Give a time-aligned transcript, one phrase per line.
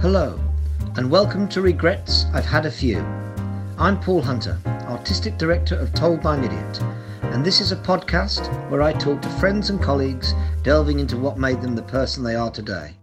[0.00, 0.40] Hello,
[0.96, 3.00] and welcome to Regrets I've Had a Few.
[3.76, 6.80] I'm Paul Hunter, Artistic Director of Told by an Idiot,
[7.34, 10.32] and this is a podcast where I talk to friends and colleagues
[10.62, 12.96] delving into what made them the person they are today.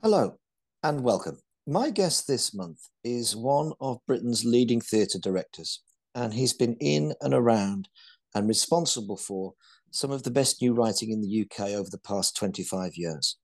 [0.00, 0.38] Hello,
[0.84, 1.40] and welcome.
[1.66, 5.82] My guest this month is one of Britain's leading theatre directors,
[6.14, 7.88] and he's been in and around
[8.36, 9.54] and responsible for
[9.90, 13.36] some of the best new writing in the UK over the past 25 years.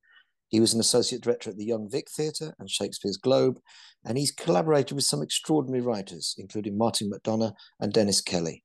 [0.54, 3.58] He was an associate director at the Young Vic Theatre and Shakespeare's Globe,
[4.04, 8.63] and he's collaborated with some extraordinary writers, including Martin McDonagh and Dennis Kelly.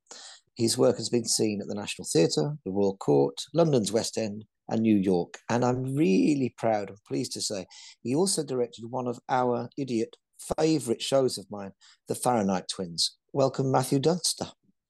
[0.55, 4.45] His work has been seen at the National Theatre, the Royal Court, London's West End,
[4.70, 5.39] and New York.
[5.49, 7.65] And I'm really proud and pleased to say
[8.03, 10.15] he also directed one of our idiot
[10.59, 11.71] favourite shows of mine,
[12.07, 13.17] The Fahrenheit Twins.
[13.34, 14.45] Welcome, Matthew Dunster.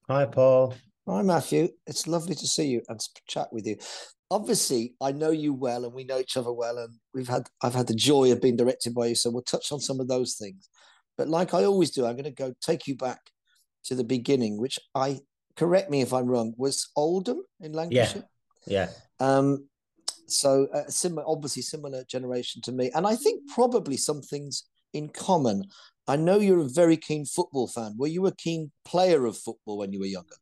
[0.09, 0.75] Hi, Paul.
[1.07, 1.69] Hi, Matthew.
[1.87, 3.77] It's lovely to see you and chat with you
[4.31, 7.73] obviously I know you well and we know each other well and we've had I've
[7.73, 10.35] had the joy of being directed by you so we'll touch on some of those
[10.35, 10.69] things.
[11.17, 13.19] But like I always do I'm going to go take you back
[13.85, 15.19] to the beginning which I
[15.55, 18.23] correct me if I'm wrong was Oldham in Lancashire?
[18.65, 18.89] Yeah.
[19.19, 19.67] Yeah um
[20.27, 22.91] so uh, similar obviously similar generation to me.
[22.93, 25.65] And I think probably some things in common.
[26.07, 27.95] I know you're a very keen football fan.
[27.97, 30.35] Were you a keen player of football when you were younger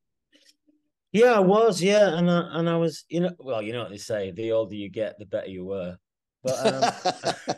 [1.17, 1.81] yeah, I was.
[1.81, 3.05] Yeah, and I, and I was.
[3.09, 5.65] You know, well, you know what they say: the older you get, the better you
[5.65, 5.97] were.
[6.43, 7.05] But
[7.47, 7.55] um,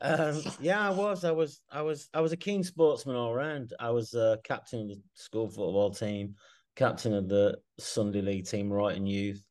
[0.00, 1.24] um, yeah, I was.
[1.24, 1.62] I was.
[1.70, 2.08] I was.
[2.12, 3.72] I was a keen sportsman all around.
[3.78, 6.34] I was uh, captain of the school football team,
[6.74, 9.42] captain of the Sunday league team, right in youth.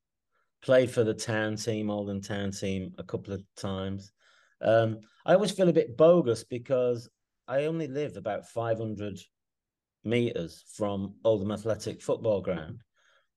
[0.62, 4.12] Played for the town team, Oldham town team, a couple of times.
[4.62, 7.10] Um, I always feel a bit bogus because
[7.48, 9.18] I only live about 500
[10.04, 12.80] meters from Oldham Athletic Football Ground.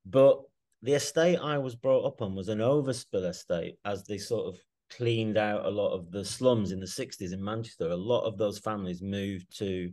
[0.04, 0.40] But
[0.82, 4.60] the estate I was brought up on was an overspill estate as they sort of
[4.90, 7.88] cleaned out a lot of the slums in the 60s in Manchester.
[7.88, 9.90] A lot of those families moved to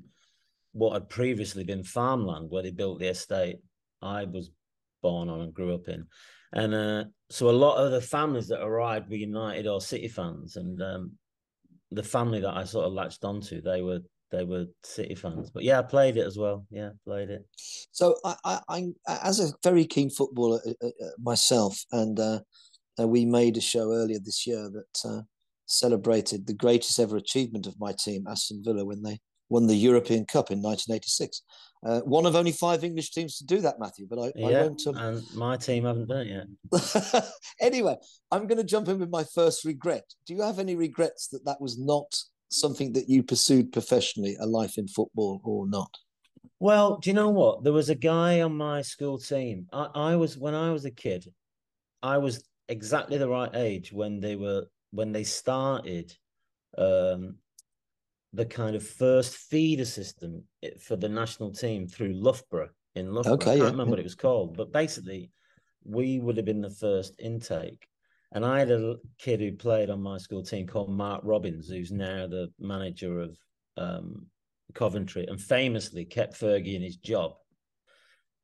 [0.73, 3.58] what had previously been farmland where they built the estate
[4.02, 4.52] I was
[5.02, 6.08] born on and grew up in.
[6.53, 10.55] And uh, so a lot of the families that arrived were United or City fans.
[10.55, 11.11] And um,
[11.92, 13.99] the family that I sort of latched onto, they were
[14.32, 15.50] they were City fans.
[15.50, 16.66] But yeah, I played it as well.
[16.70, 17.45] Yeah, played it.
[17.92, 22.40] So I, I, I as a very keen footballer uh, uh, uh myself, and uh,
[23.00, 25.22] uh, we made a show earlier this year that uh,
[25.66, 29.20] celebrated the greatest ever achievement of my team, Aston Villa, when they
[29.50, 31.42] won the European Cup in 1986.
[31.86, 34.06] Uh, one of only five English teams to do that, Matthew.
[34.08, 34.86] But I, yeah, I won't.
[34.88, 34.98] Um...
[34.98, 37.23] And my team haven't done it yet.
[37.61, 37.96] anyway,
[38.32, 40.04] I'm going to jump in with my first regret.
[40.28, 42.14] Do you have any regrets that that was not
[42.49, 45.92] something that you pursued professionally, a life in football or not?
[46.60, 47.64] Well, do you know what?
[47.64, 49.67] There was a guy on my school team.
[49.71, 51.26] I, I was when I was a kid,
[52.04, 56.14] I was exactly the right age when they were when they started
[56.77, 57.36] um,
[58.33, 60.43] the kind of first feeder system
[60.81, 63.33] for the national team through Loughborough in Loughborough.
[63.33, 65.31] Okay, I can't yeah, remember what it was called, but basically,
[65.83, 67.87] we would have been the first intake.
[68.32, 71.92] And I had a kid who played on my school team called Mark Robins, who's
[71.92, 73.38] now the manager of
[73.78, 74.28] um,
[74.76, 77.34] Coventry and famously kept Fergie in his job.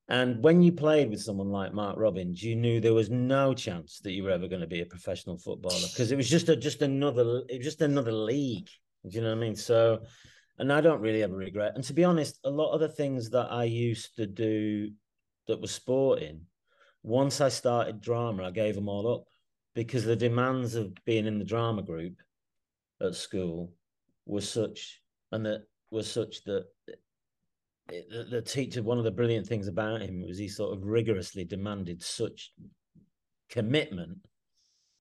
[0.07, 4.00] And when you played with someone like Mark Robins, you knew there was no chance
[4.00, 6.56] that you were ever going to be a professional footballer because it was just a
[6.56, 8.69] just another it was just another league.
[9.07, 9.56] Do you know what I mean?
[9.56, 10.02] So,
[10.59, 11.73] and I don't really ever regret.
[11.75, 14.91] And to be honest, a lot of the things that I used to do
[15.47, 16.41] that was sporting,
[17.02, 19.25] once I started drama, I gave them all up
[19.75, 22.15] because the demands of being in the drama group
[23.01, 23.71] at school
[24.25, 26.65] were such, and that was such that
[27.87, 28.81] the, teacher.
[28.81, 32.51] One of the brilliant things about him was he sort of rigorously demanded such
[33.49, 34.17] commitment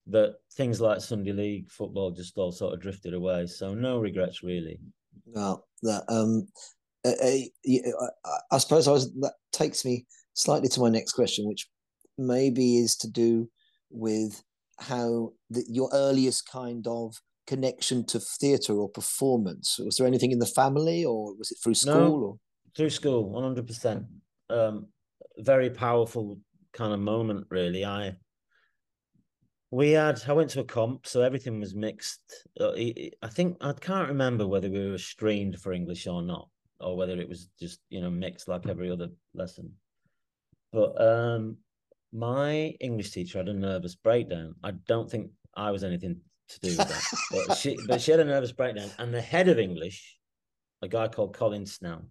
[0.07, 3.47] that things like Sunday League football just all sort of drifted away.
[3.47, 4.79] So no regrets really.
[5.25, 6.47] No, that um,
[7.05, 7.49] I,
[8.51, 11.67] I suppose I was that takes me slightly to my next question, which
[12.17, 13.49] maybe is to do
[13.89, 14.43] with
[14.79, 17.15] how the, your earliest kind of
[17.47, 19.79] connection to theatre or performance?
[19.79, 22.19] Was there anything in the family, or was it through school?
[22.19, 22.39] No, or
[22.75, 24.05] through school, one hundred percent.
[24.49, 24.87] Um,
[25.37, 26.39] very powerful
[26.73, 27.85] kind of moment, really.
[27.85, 28.15] I
[29.71, 32.21] we had I went to a comp, so everything was mixed.
[32.59, 36.49] Uh, I think I can't remember whether we were streamed for English or not,
[36.79, 39.73] or whether it was just you know mixed like every other lesson.
[40.71, 41.57] But um,
[42.15, 44.55] my English teacher had a nervous breakdown.
[44.63, 48.21] I don't think I was anything to do with that, but she but she had
[48.21, 48.89] a nervous breakdown.
[48.97, 50.17] And the head of English,
[50.81, 52.07] a guy called Colin Snell,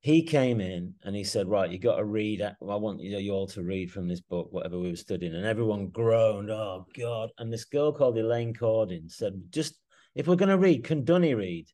[0.00, 2.42] he came in and he said, "Right, you got to read.
[2.42, 5.44] I want you, you all to read from this book, whatever we were studying." And
[5.44, 9.74] everyone groaned, "Oh God!" And this girl called Elaine Cordin said, "Just
[10.14, 11.68] if we're going to read, can Dunny read?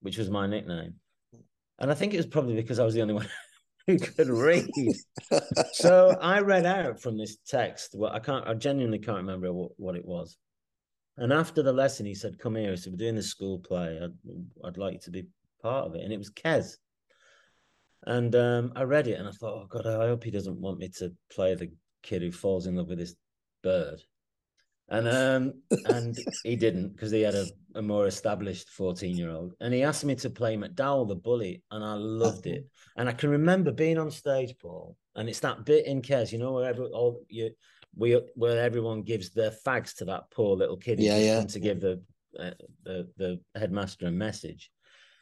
[0.00, 0.94] Which was my nickname.
[1.78, 3.28] And I think it was probably because I was the only one
[3.90, 4.68] who could read.
[5.72, 7.94] so I read out from this text.
[7.94, 10.36] Well, I can't, I genuinely can't remember what, what it was.
[11.16, 12.76] And after the lesson, he said, Come here.
[12.76, 14.00] So we're doing this school play.
[14.02, 14.14] I'd,
[14.64, 15.26] I'd like you to be
[15.62, 16.02] part of it.
[16.02, 16.76] And it was Kes.
[18.06, 20.78] And um, I read it and I thought, oh God, I hope he doesn't want
[20.78, 21.70] me to play the
[22.02, 23.14] kid who falls in love with this
[23.62, 24.00] bird.
[24.90, 25.54] And um,
[25.86, 27.46] and he didn't because he had a,
[27.76, 29.54] a more established 14 year old.
[29.60, 32.66] And he asked me to play McDowell the bully, and I loved it.
[32.96, 36.38] And I can remember being on stage, Paul, and it's that bit in Kes, you
[36.38, 37.50] know, where every, all you
[37.96, 41.44] we where everyone gives their fags to that poor little kid yeah, yeah.
[41.44, 42.02] to give the,
[42.38, 42.50] uh,
[42.84, 44.70] the the headmaster a message.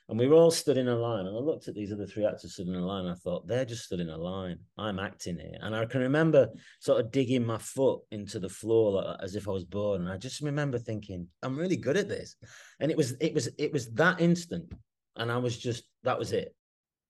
[0.08, 1.26] And we were all stood in a line.
[1.26, 3.04] And I looked at these other three actors stood in a line.
[3.04, 4.58] And I thought, they're just stood in a line.
[4.78, 5.58] I'm acting here.
[5.60, 6.48] And I can remember
[6.80, 10.00] sort of digging my foot into the floor like, as if I was bored.
[10.00, 12.36] And I just remember thinking, I'm really good at this.
[12.80, 14.72] And it was, it was, it was that instant.
[15.16, 16.54] And I was just, that was it.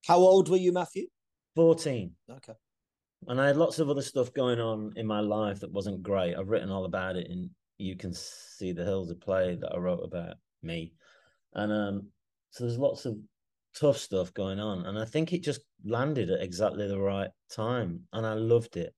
[0.06, 1.06] How old were you, Matthew?
[1.55, 2.11] 14.
[2.31, 2.55] Okay.
[3.29, 6.35] And I had lots of other stuff going on in my life that wasn't great.
[6.35, 9.79] I've written all about it in You Can See the Hills of Play that I
[9.79, 10.95] wrote about me.
[11.55, 12.09] And um,
[12.50, 13.17] so there's lots of
[13.79, 14.87] tough stuff going on.
[14.87, 18.00] And I think it just landed at exactly the right time.
[18.12, 18.95] And I loved it.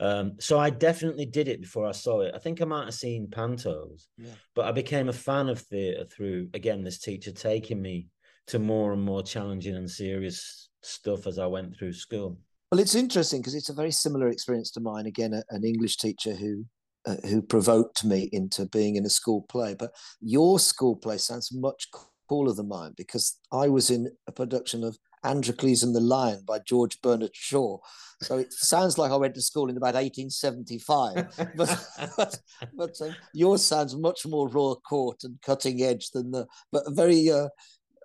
[0.00, 2.34] Um, so I definitely did it before I saw it.
[2.34, 4.30] I think I might have seen Pantos, yeah.
[4.54, 8.08] but I became a fan of theatre through again this teacher taking me
[8.48, 12.36] to more and more challenging and serious stuff as I went through school.
[12.72, 15.06] Well, it's interesting because it's a very similar experience to mine.
[15.06, 16.64] Again, a, an English teacher who
[17.06, 19.74] uh, who provoked me into being in a school play.
[19.74, 21.88] But your school play sounds much
[22.32, 26.60] cooler than mine because I was in a production of Androcles and the Lion by
[26.60, 27.76] George Bernard Shaw.
[28.22, 31.52] So it sounds like I went to school in about 1875.
[31.56, 31.86] but
[32.16, 32.40] but,
[32.74, 37.30] but um, yours sounds much more Royal Court and cutting edge than the, but very.
[37.30, 37.48] Uh,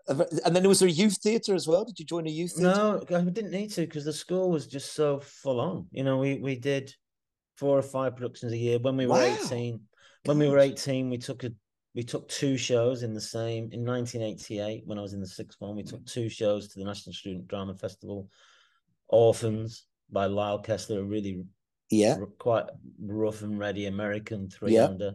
[0.09, 1.85] and then there was a youth theatre as well.
[1.85, 3.01] Did you join a youth theatre?
[3.09, 5.88] No, I didn't need to because the school was just so full on.
[5.91, 6.94] You know, we we did
[7.56, 8.79] four or five productions a year.
[8.79, 9.38] When we were wow.
[9.45, 9.79] 18,
[10.25, 11.51] when we were 18, we took a
[11.98, 15.60] we took two shows in the same in 1988 when I was in the sixth
[15.60, 15.76] one.
[15.76, 18.30] We took two shows to the National Student Drama Festival,
[19.08, 21.44] Orphans by Lyle Kessler, a really
[21.90, 22.66] yeah r- quite
[23.02, 24.86] rough and ready American three yeah.
[24.86, 25.14] under.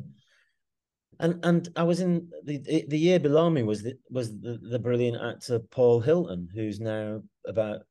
[1.20, 4.80] And and I was in the the year below me was the, was the, the
[4.80, 7.82] brilliant actor Paul Hilton, who's now about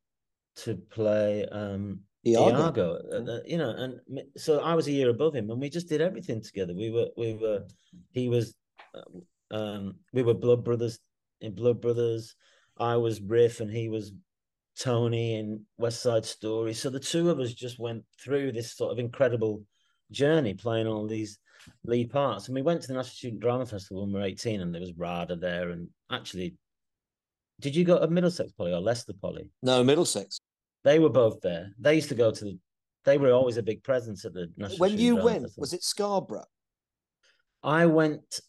[0.65, 5.33] to play um Iago, Iago uh, you know, and so I was a year above
[5.33, 6.73] him, and we just did everything together.
[6.75, 7.63] We were, we were,
[8.11, 8.53] he was
[9.51, 10.99] um, we were blood brothers
[11.41, 12.35] in Blood Brothers.
[12.77, 14.13] I was Riff and he was
[14.79, 16.73] Tony in West Side Story.
[16.73, 19.63] So the two of us just went through this sort of incredible
[20.11, 21.39] journey playing all these
[21.83, 22.47] lead parts.
[22.47, 24.81] And we went to the National Student Drama Festival when we were 18 and there
[24.81, 25.71] was Rada there.
[25.71, 26.55] And actually,
[27.59, 29.49] did you go to Middlesex Poly or Leicester Poly?
[29.61, 30.39] No, Middlesex.
[30.83, 31.71] They were both there.
[31.79, 32.57] They used to go to the,
[33.05, 35.61] they were always a big presence at the National When Student you Drama went, Festival.
[35.61, 36.45] was it Scarborough?
[37.63, 38.39] I went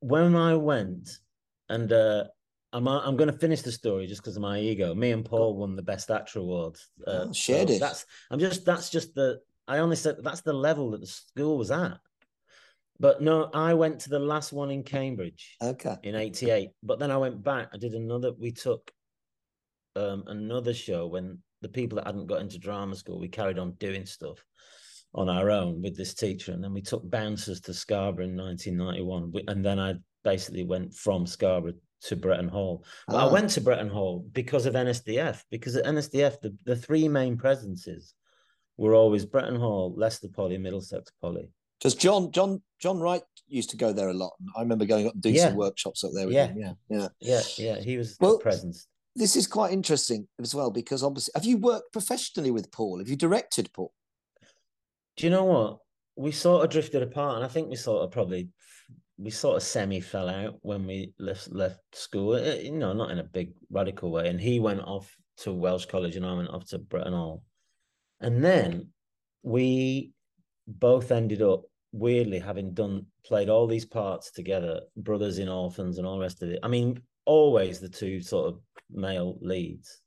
[0.00, 1.08] when I went,
[1.68, 2.24] and uh,
[2.72, 4.94] I'm I'm going to finish the story just because of my ego.
[4.94, 6.76] Me and Paul won the best actor award.
[7.06, 7.80] Uh, oh, shared so it.
[7.80, 11.58] That's I'm just that's just the I only said that's the level that the school
[11.58, 11.98] was at.
[12.98, 15.56] But no, I went to the last one in Cambridge.
[15.62, 15.96] Okay.
[16.02, 17.68] In '88, but then I went back.
[17.72, 18.32] I did another.
[18.32, 18.90] We took
[19.96, 23.20] um, another show when the people that hadn't got into drama school.
[23.20, 24.42] We carried on doing stuff
[25.16, 26.52] on our own with this teacher.
[26.52, 29.32] And then we took bouncers to Scarborough in 1991.
[29.48, 32.84] And then I basically went from Scarborough to Bretton Hall.
[33.08, 33.32] I ah.
[33.32, 38.14] went to Bretton Hall because of NSDF, because at NSDF, the, the three main presences
[38.76, 41.48] were always Bretton Hall, Leicester Poly, Middlesex Poly.
[41.78, 44.32] Because John, John, John Wright used to go there a lot.
[44.56, 45.48] I remember going up and doing yeah.
[45.48, 46.30] some workshops up there.
[46.30, 46.48] yeah.
[46.48, 46.58] Him.
[46.58, 47.80] yeah, yeah, yeah, yeah.
[47.80, 48.86] He was well, presence.
[49.14, 52.98] This is quite interesting as well because obviously, have you worked professionally with Paul?
[52.98, 53.92] Have you directed Paul?
[55.16, 55.78] Do you know what?
[56.16, 58.48] We sort of drifted apart, and I think we sort of probably
[59.18, 62.34] we sort of semi fell out when we left left school.
[62.34, 64.28] Uh, you know, not in a big radical way.
[64.28, 67.42] And he went off to Welsh College, and I went off to Bretton Hall.
[68.20, 68.88] And then
[69.42, 70.12] we
[70.66, 76.06] both ended up weirdly having done played all these parts together, brothers in orphans and
[76.06, 76.58] all the rest of it.
[76.62, 80.00] I mean, always the two sort of male leads.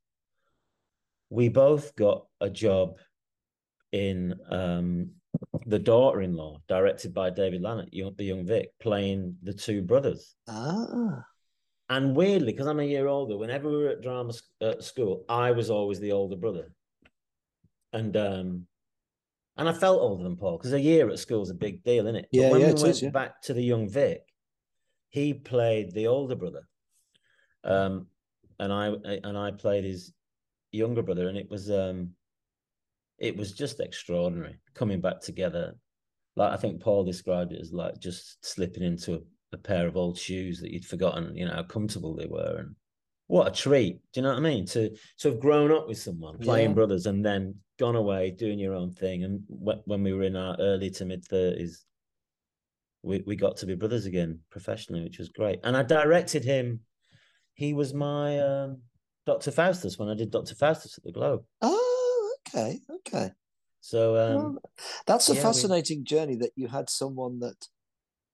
[1.29, 2.97] We both got a job
[3.91, 5.11] in um,
[5.65, 10.35] The Daughter-in-Law, directed by David Lan at, the young Vic, playing the two brothers.
[10.47, 11.23] Ah.
[11.89, 15.51] And weirdly, because I'm a year older, whenever we were at drama at school, I
[15.51, 16.71] was always the older brother.
[17.91, 18.67] And um,
[19.59, 22.05] and I felt older than Paul because a year at school is a big deal,
[22.05, 22.27] isn't it?
[22.31, 23.09] Yeah, but when yeah, we went is, yeah.
[23.09, 24.21] back to the young Vic,
[25.09, 26.67] he played the older brother,
[27.65, 28.07] um,
[28.59, 28.87] and I
[29.23, 30.13] and I played his
[30.71, 32.11] younger brother, and it was um,
[33.19, 35.75] it was just extraordinary coming back together.
[36.35, 39.19] Like I think Paul described it as like just slipping into a,
[39.53, 42.75] a pair of old shoes that you'd forgotten, you know, how comfortable they were, and
[43.27, 43.99] what a treat.
[44.13, 44.65] Do you know what I mean?
[44.67, 46.75] To to have grown up with someone playing yeah.
[46.75, 49.23] brothers and then gone away doing your own thing.
[49.23, 51.85] And when we were in our early to mid thirties,
[53.03, 55.59] we we got to be brothers again professionally, which was great.
[55.63, 56.81] And I directed him.
[57.53, 58.81] He was my um,
[59.25, 59.51] Dr.
[59.51, 60.55] Faustus when I did Dr.
[60.55, 61.43] Faustus at the Globe.
[61.61, 61.88] Oh,
[62.49, 63.31] okay, okay.
[63.81, 64.57] So um, well,
[65.07, 66.03] that's a yeah, fascinating we...
[66.03, 67.67] journey that you had someone that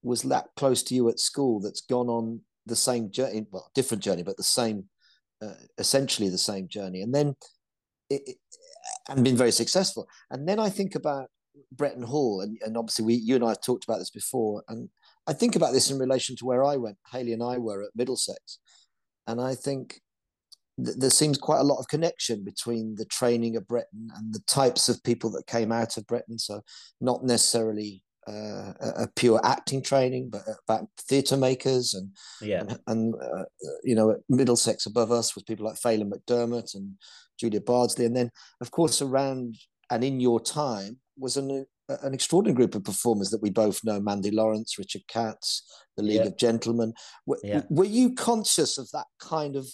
[0.04, 4.04] was that close to you at school that's gone on the same journey, well, different
[4.04, 4.86] journey, but the same,
[5.42, 7.36] uh, essentially the same journey, and then
[8.10, 8.38] it, it,
[9.10, 10.08] and been very successful.
[10.32, 11.30] And then I think about
[11.72, 14.90] Bretton Hall, and, and obviously we, you and I have talked about this before, and
[15.28, 16.98] I think about this in relation to where I went.
[17.12, 18.60] Hayley and I were at Middlesex,
[19.28, 20.02] and I think
[20.84, 24.42] th- there seems quite a lot of connection between the training of Bretton and the
[24.48, 26.40] types of people that came out of Bretton.
[26.40, 26.62] So
[27.02, 32.10] not necessarily uh, a pure acting training, but about theatre makers and
[32.42, 33.44] yeah, and, and uh,
[33.84, 36.96] you know, Middlesex above us was people like Phelim McDermott and
[37.40, 39.58] Julia Bardsley, and then of course around
[39.92, 44.00] and in your time was an an extraordinary group of performers that we both know:
[44.00, 45.62] Mandy Lawrence, Richard Katz,
[45.96, 46.28] the League yeah.
[46.28, 46.94] of Gentlemen.
[47.44, 47.62] Yeah.
[47.70, 49.68] were you conscious of that kind of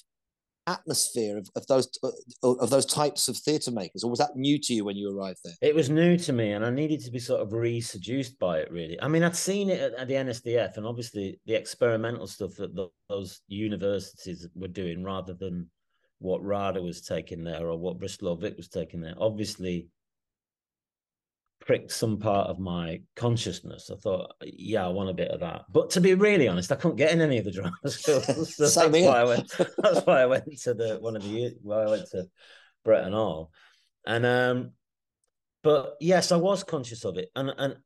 [0.71, 2.11] atmosphere of, of those uh,
[2.43, 5.39] of those types of theatre makers, or was that new to you when you arrived
[5.43, 5.53] there?
[5.61, 8.71] It was new to me, and I needed to be sort of re-seduced by it.
[8.71, 12.55] Really, I mean, I'd seen it at, at the NSDF, and obviously the experimental stuff
[12.55, 15.69] that the, those universities were doing, rather than
[16.19, 19.15] what RADA was taking there or what Bristol or Vic was taking there.
[19.17, 19.87] Obviously,
[21.61, 23.89] pricked some part of my consciousness.
[23.91, 25.61] I thought, yeah, I want a bit of that.
[25.69, 28.25] But to be really honest, I couldn't get in any of the drama schools.
[28.57, 29.51] So that's why I went.
[29.77, 31.55] That's why I went to the one of the.
[31.63, 32.27] Well, I went to
[32.83, 33.51] Bretton Hall,
[34.05, 34.71] and um,
[35.63, 37.77] but yes, I was conscious of it, and and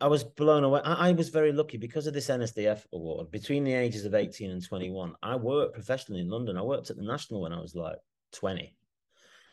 [0.00, 0.80] I was blown away.
[0.84, 3.30] I, I was very lucky because of this NSDF award.
[3.30, 6.58] Between the ages of eighteen and twenty one, I worked professionally in London.
[6.58, 7.96] I worked at the National when I was like
[8.32, 8.74] twenty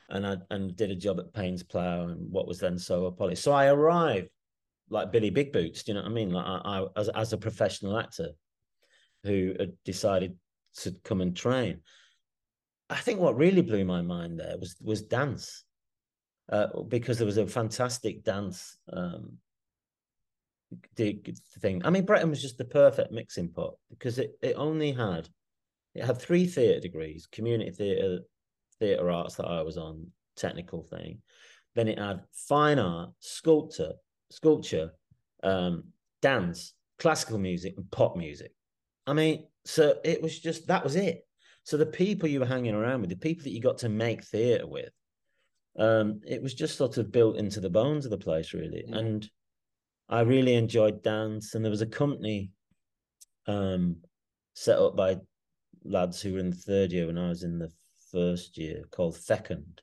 [0.09, 3.35] and I and did a job at Paines Plough and what was then Soho Poly.
[3.35, 4.29] So I arrived
[4.89, 5.83] like Billy Big Boots.
[5.83, 6.31] Do you know what I mean?
[6.31, 8.29] Like I, I as as a professional actor
[9.23, 10.37] who had decided
[10.77, 11.81] to come and train.
[12.89, 15.63] I think what really blew my mind there was was dance,
[16.51, 19.37] uh, because there was a fantastic dance um,
[20.95, 21.81] thing.
[21.83, 25.27] I mean, Bretton was just the perfect mixing pot because it it only had
[25.95, 28.19] it had three theatre degrees: community theatre,
[28.79, 31.21] theatre arts that I was on, technical thing.
[31.75, 33.93] Then it had fine art, sculpture,
[34.31, 34.91] sculpture,
[35.43, 35.85] um,
[36.21, 38.51] dance, classical music, and pop music.
[39.07, 41.25] I mean, so it was just that was it.
[41.63, 44.23] So the people you were hanging around with, the people that you got to make
[44.23, 44.91] theatre with,
[45.77, 48.85] um, it was just sort of built into the bones of the place, really.
[48.87, 48.97] Mm.
[48.97, 49.29] And
[50.07, 51.55] I really enjoyed dance.
[51.55, 52.51] And there was a company
[53.47, 53.97] um,
[54.53, 55.17] set up by
[55.83, 57.71] lads who were in the third year when I was in the
[58.15, 59.81] first year called Fecund,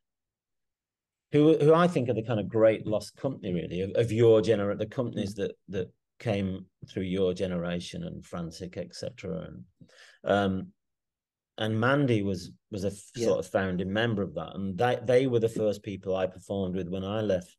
[1.33, 4.41] who who I think are the kind of great lost company really of, of your
[4.41, 9.49] generation, the companies that that came through your generation and Frantic, etc.
[9.49, 9.65] And
[10.25, 10.67] um,
[11.59, 13.27] and Mandy was was a yeah.
[13.27, 16.75] sort of founding member of that, and they they were the first people I performed
[16.75, 17.57] with when I left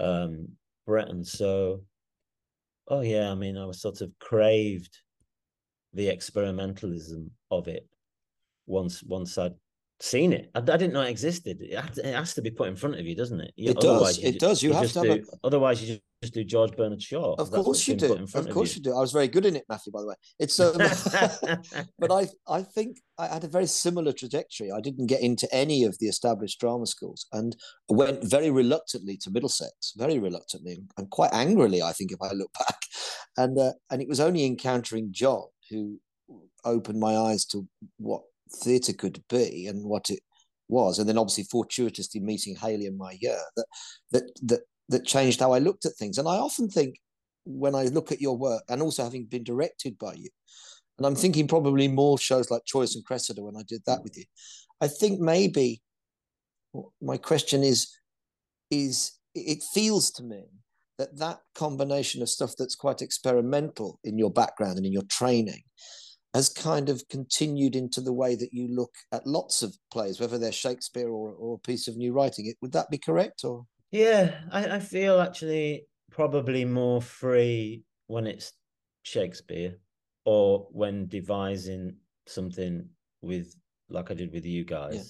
[0.00, 0.48] um,
[0.86, 1.22] Bretton.
[1.24, 1.82] So,
[2.88, 4.96] oh yeah, I mean, I was sort of craved
[5.92, 7.86] the experimentalism of it
[8.66, 9.54] once once I'd
[10.02, 10.50] seen it.
[10.54, 11.58] I, I, didn't know it existed.
[11.60, 13.52] It has, to, it has, to, be put in front of you, doesn't it?
[13.56, 14.18] You, it does.
[14.18, 14.62] It you, does.
[14.62, 15.00] You, you have to.
[15.00, 15.46] Do, a...
[15.46, 17.34] Otherwise, you just, just do George Bernard Shaw.
[17.34, 18.14] Of course you do.
[18.34, 18.82] Of course you.
[18.82, 18.96] do.
[18.96, 19.92] I was very good in it, Matthew.
[19.92, 20.76] By the way, it's um,
[21.98, 24.72] but I I think I had a very similar trajectory.
[24.72, 27.56] I didn't get into any of the established drama schools and
[27.88, 31.80] went very reluctantly to Middlesex, very reluctantly and quite angrily.
[31.80, 32.80] I think if I look back,
[33.36, 36.00] and uh, and it was only encountering John who
[36.64, 37.66] opened my eyes to
[37.98, 38.22] what
[38.54, 40.20] theatre could be and what it
[40.68, 43.66] was, and then obviously fortuitously meeting Hayley in my year that
[44.12, 46.18] that that that changed how I looked at things.
[46.18, 46.96] And I often think
[47.44, 50.28] when I look at your work, and also having been directed by you,
[50.98, 54.16] and I'm thinking probably more shows like Troilus and Cressida when I did that with
[54.16, 54.24] you.
[54.80, 55.82] I think maybe
[57.00, 57.88] my question is
[58.70, 60.44] is it feels to me
[60.98, 65.62] that that combination of stuff that's quite experimental in your background and in your training
[66.34, 70.38] has kind of continued into the way that you look at lots of plays, whether
[70.38, 72.46] they're Shakespeare or, or a piece of new writing.
[72.46, 73.44] It, Would that be correct?
[73.44, 78.52] Or yeah, I, I feel actually probably more free when it's
[79.02, 79.78] Shakespeare.
[80.24, 81.96] or when devising
[82.26, 82.88] something
[83.22, 83.54] with
[83.90, 85.02] like I did with you guys, yeah.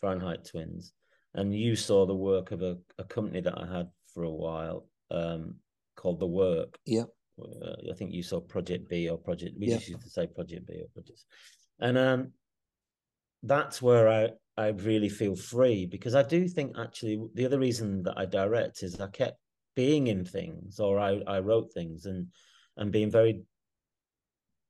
[0.00, 0.92] Fahrenheit Twins,
[1.34, 4.86] and you saw the work of a, a company that I had for a while
[5.10, 5.56] um,
[5.96, 6.78] called The Work.
[6.84, 7.04] Yeah.
[7.40, 9.56] Uh, I think you saw Project B or Project.
[9.58, 9.76] We yeah.
[9.76, 11.24] just used to say Project B or Project,
[11.80, 12.32] and um,
[13.42, 18.02] that's where I I really feel free because I do think actually the other reason
[18.02, 19.38] that I direct is I kept
[19.74, 22.26] being in things or I I wrote things and
[22.76, 23.42] and being very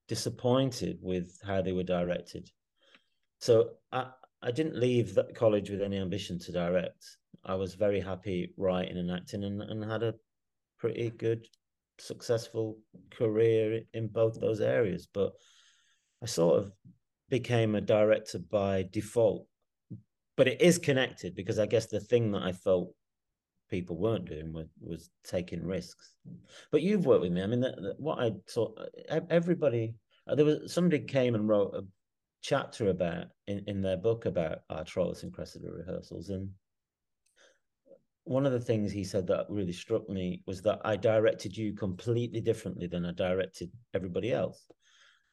[0.08, 2.50] disappointed with how they were directed.
[3.40, 4.06] So I
[4.42, 7.04] I didn't leave that college with any ambition to direct.
[7.44, 10.14] I was very happy writing and acting and, and had a
[10.78, 11.46] pretty good
[12.00, 12.78] successful
[13.10, 15.06] career in both those areas.
[15.12, 15.32] But
[16.22, 16.72] I sort of
[17.28, 19.46] became a director by default.
[20.36, 22.94] But it is connected because I guess the thing that I felt
[23.68, 26.14] people weren't doing was, was taking risks.
[26.72, 27.42] But you've worked with me.
[27.42, 28.74] I mean, the, what I saw,
[29.08, 29.94] everybody,
[30.26, 31.84] uh, there was somebody came and wrote a
[32.42, 36.30] chapter about in, in their book about our Troilus and Cressida rehearsals.
[36.30, 36.50] And
[38.30, 41.72] one of the things he said that really struck me was that I directed you
[41.72, 44.68] completely differently than I directed everybody else.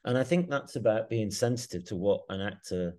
[0.04, 2.98] And I think that's about being sensitive to what an actor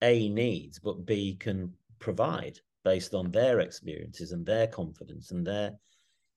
[0.00, 5.72] A needs, but B can provide based on their experiences and their confidence and their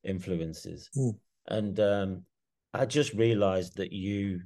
[0.03, 0.89] influences.
[0.97, 1.17] Mm.
[1.47, 2.23] And um,
[2.73, 4.41] I just realized that you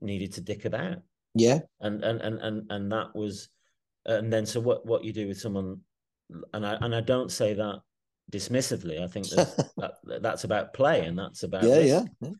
[0.00, 0.98] needed to dick about.
[1.34, 1.58] Yeah.
[1.80, 3.48] And and and and and that was
[4.06, 5.80] and then so what what you do with someone
[6.52, 7.80] and I and I don't say that
[8.30, 9.02] dismissively.
[9.02, 12.30] I think that that's about play and that's about yeah, yeah, yeah,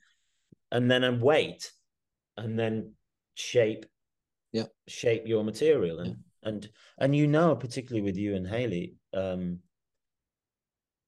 [0.73, 1.71] And then and wait
[2.37, 2.93] and then
[3.35, 3.87] shape
[4.53, 4.67] yeah.
[4.89, 6.01] shape your material.
[6.01, 6.49] And yeah.
[6.49, 9.61] and and you know particularly with you and Hayley um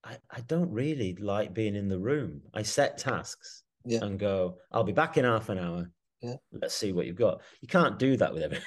[0.05, 2.43] I I don't really like being in the room.
[2.55, 4.05] I set tasks yeah.
[4.05, 5.91] and go I'll be back in half an hour.
[6.21, 6.37] Yeah.
[6.53, 7.43] Let's see what you've got.
[7.61, 8.67] You can't do that with everything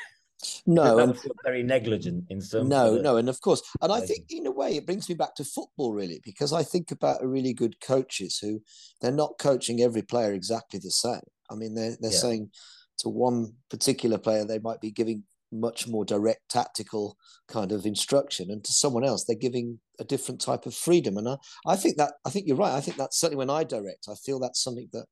[0.65, 4.47] no and very negligent in some no no and of course and i think in
[4.47, 7.53] a way it brings me back to football really because i think about a really
[7.53, 8.61] good coaches who
[9.01, 12.17] they're not coaching every player exactly the same I mean, they're they're yeah.
[12.17, 12.51] saying
[12.99, 18.51] to one particular player they might be giving much more direct tactical kind of instruction,
[18.51, 21.17] and to someone else they're giving a different type of freedom.
[21.17, 22.73] And I, I think that I think you're right.
[22.73, 25.05] I think that certainly when I direct, I feel that's something that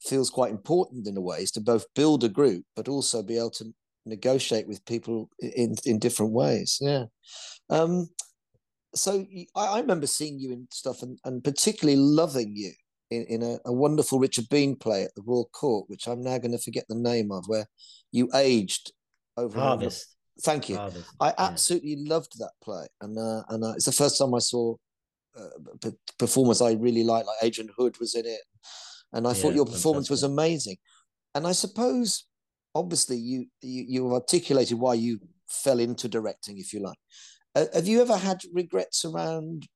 [0.00, 3.38] feels quite important in a way is to both build a group but also be
[3.38, 3.72] able to
[4.06, 6.78] negotiate with people in in different ways.
[6.80, 7.04] Yeah.
[7.70, 8.08] Um,
[8.94, 12.72] so I, I remember seeing you in stuff and, and particularly loving you
[13.10, 16.38] in, in a, a, wonderful Richard Bean play at the Royal Court, which I'm now
[16.38, 17.66] going to forget the name of, where
[18.12, 18.92] you aged
[19.36, 20.16] over Harvest.
[20.42, 20.76] Thank you.
[20.76, 21.06] Harvest.
[21.20, 24.74] I absolutely loved that play, and uh, and uh, it's the first time I saw
[25.38, 27.26] uh, performers I really like.
[27.26, 28.40] Like Adrian Hood was in it,
[29.12, 30.28] and I yeah, thought your performance fantastic.
[30.28, 30.76] was amazing.
[31.36, 32.26] And I suppose,
[32.74, 36.98] obviously, you you you articulated why you fell into directing, if you like.
[37.54, 39.68] Uh, have you ever had regrets around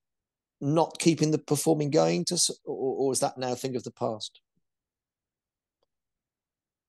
[0.60, 2.34] not keeping the performing going to
[2.64, 4.40] or, or is that now a thing of the past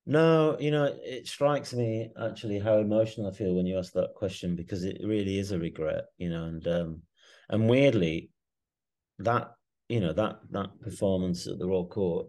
[0.05, 4.15] no you know it strikes me actually how emotional i feel when you ask that
[4.15, 7.01] question because it really is a regret you know and um
[7.49, 8.31] and weirdly
[9.19, 9.51] that
[9.87, 12.27] you know that that performance at the royal court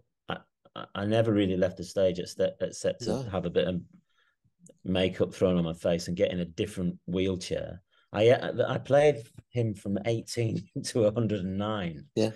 [0.95, 3.23] i never really left the stage except except to no.
[3.23, 3.81] have a bit of
[4.83, 7.81] makeup thrown on my face and get in a different wheelchair
[8.13, 12.05] I uh, I played him from 18 to 109.
[12.15, 12.31] Yeah.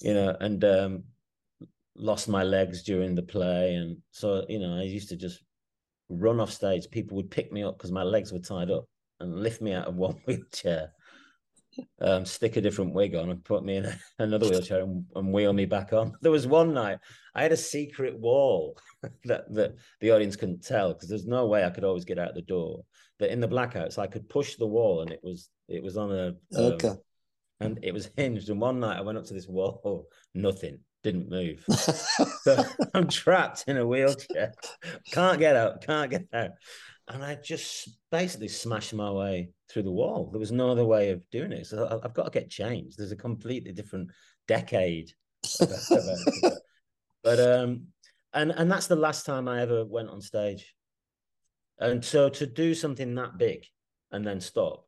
[0.00, 1.04] You know, and um,
[1.96, 3.74] lost my legs during the play.
[3.74, 5.42] And so, you know, I used to just
[6.08, 6.88] run off stage.
[6.90, 8.84] People would pick me up because my legs were tied up
[9.20, 10.92] and lift me out of one wheelchair,
[12.00, 15.52] um, stick a different wig on and put me in another wheelchair and, and, wheel
[15.52, 16.12] me back on.
[16.22, 16.98] There was one night
[17.34, 18.78] I had a secret wall
[19.24, 22.34] that, that the audience couldn't tell because there's no way I could always get out
[22.34, 22.84] the door
[23.18, 26.12] that in the blackouts I could push the wall and it was it was on
[26.12, 26.94] a um, okay.
[27.60, 28.48] and it was hinged.
[28.48, 31.64] And one night I went up to this wall, nothing, didn't move.
[32.42, 32.64] so
[32.94, 34.52] I'm trapped in a wheelchair,
[35.10, 36.50] can't get out, can't get out.
[37.08, 40.28] And I just basically smashed my way through the wall.
[40.30, 41.66] There was no other way of doing it.
[41.66, 42.98] So I've got to get changed.
[42.98, 44.10] There's a completely different
[44.46, 45.12] decade.
[47.22, 47.86] but um,
[48.34, 50.74] and and that's the last time I ever went on stage.
[51.78, 53.64] And so to do something that big
[54.10, 54.84] and then stop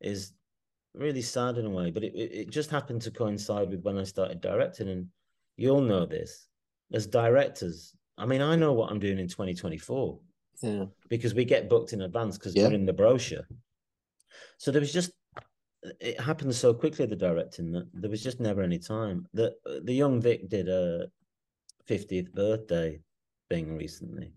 [0.00, 0.32] is
[0.94, 1.90] really sad in a way.
[1.90, 4.88] But it, it just happened to coincide with when I started directing.
[4.88, 5.06] And
[5.56, 6.48] you'll know this
[6.92, 7.94] as directors.
[8.18, 10.18] I mean, I know what I'm doing in 2024.
[10.62, 10.86] Yeah.
[11.08, 12.68] Because we get booked in advance because yeah.
[12.68, 13.46] we're in the brochure.
[14.58, 15.12] So there was just
[16.00, 19.26] it happened so quickly the directing that there was just never any time.
[19.32, 21.08] The the young Vic did a
[21.88, 23.00] 50th birthday
[23.48, 24.32] thing recently.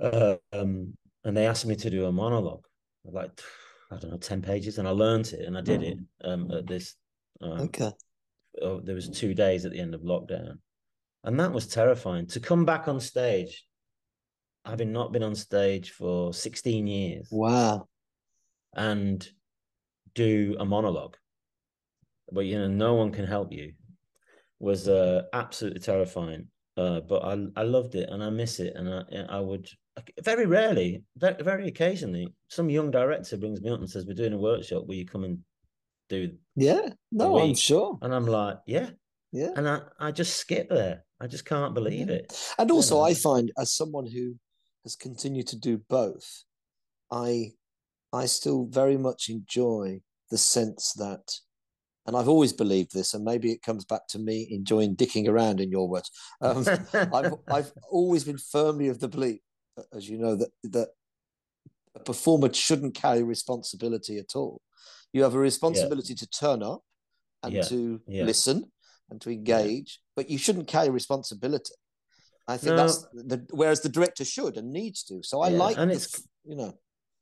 [0.00, 0.94] Uh, um,
[1.24, 2.66] and they asked me to do a monologue,
[3.04, 3.30] like
[3.90, 6.66] I don't know, ten pages, and I learned it and I did it um, at
[6.66, 6.94] this.
[7.40, 7.92] Um, okay.
[8.62, 10.58] Oh, there was two days at the end of lockdown,
[11.24, 13.64] and that was terrifying to come back on stage.
[14.64, 17.28] Having not been on stage for sixteen years.
[17.30, 17.88] Wow.
[18.74, 19.26] And
[20.14, 21.16] do a monologue,
[22.32, 23.72] but you know no one can help you,
[24.58, 26.48] was uh, absolutely terrifying.
[26.76, 29.68] Uh, but I I loved it and I miss it, and I I would
[30.22, 34.32] very rarely, very, very occasionally, some young director brings me up and says, "We're doing
[34.32, 34.86] a workshop.
[34.86, 35.38] Will you come and
[36.08, 37.98] do?" Yeah, no, I'm sure.
[38.02, 38.90] And I'm like, "Yeah,
[39.32, 41.04] yeah." And I, I just skip there.
[41.20, 42.16] I just can't believe yeah.
[42.16, 42.54] it.
[42.58, 44.34] And also, I find as someone who
[44.84, 46.44] has continued to do both,
[47.10, 47.52] I,
[48.12, 51.40] I still very much enjoy the sense that
[52.06, 55.60] and I've always believed this, and maybe it comes back to me enjoying dicking around
[55.60, 56.10] in your words.
[56.40, 59.40] Um, I've I've always been firmly of the belief,
[59.92, 60.88] as you know, that that
[61.94, 64.60] a performer shouldn't carry responsibility at all.
[65.12, 66.18] You have a responsibility yeah.
[66.18, 66.82] to turn up
[67.42, 67.62] and yeah.
[67.62, 68.24] to yeah.
[68.24, 68.70] listen
[69.10, 71.72] and to engage, but you shouldn't carry responsibility.
[72.46, 72.76] I think no.
[72.76, 75.22] that's the whereas the director should and needs to.
[75.22, 76.74] So I like, and it's you know,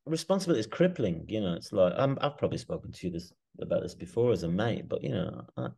[0.06, 1.24] responsibility is crippling.
[1.28, 4.42] You know, it's like i have probably spoken to you this about this before as
[4.42, 5.68] a mate, but you know, I,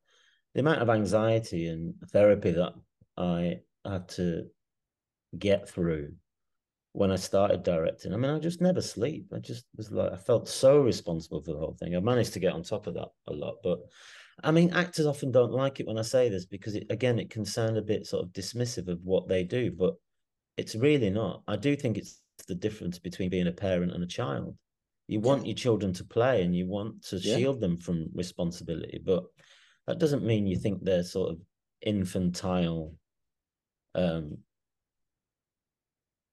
[0.54, 2.72] the amount of anxiety and therapy that
[3.16, 4.46] I had to
[5.38, 6.14] get through
[6.92, 8.14] when I started directing.
[8.14, 9.26] I mean, I just never sleep.
[9.34, 11.96] I just was like, I felt so responsible for the whole thing.
[11.96, 13.80] I managed to get on top of that a lot, but
[14.42, 17.30] I mean, actors often don't like it when I say this because, it, again, it
[17.30, 19.94] can sound a bit sort of dismissive of what they do, but
[20.56, 21.42] it's really not.
[21.46, 24.56] I do think it's the difference between being a parent and a child.
[25.06, 27.36] You want your children to play and you want to yeah.
[27.36, 29.24] shield them from responsibility, but
[29.86, 31.38] that doesn't mean you think they're sort of
[31.82, 32.94] infantile
[33.94, 34.38] um,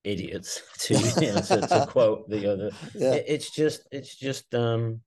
[0.04, 2.72] idiots to, you know, to, to quote the other.
[2.96, 3.14] Yeah.
[3.14, 5.02] It, it's just it's just um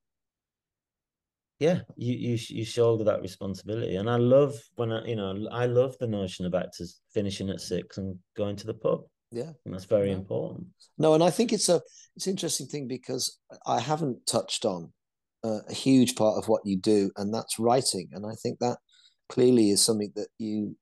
[1.64, 5.64] yeah, you you you shoulder that responsibility, and I love when I you know I
[5.64, 9.00] love the notion of actors finishing at six and going to the pub.
[9.30, 10.16] Yeah, and that's very yeah.
[10.16, 10.66] important.
[10.98, 11.80] No, and I think it's a
[12.16, 14.92] it's an interesting thing because I haven't touched on
[15.42, 18.08] uh, a huge part of what you do, and that's writing.
[18.12, 18.76] And I think that
[19.30, 20.76] clearly is something that you